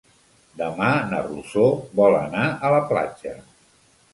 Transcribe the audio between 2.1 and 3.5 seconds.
anar a la platja.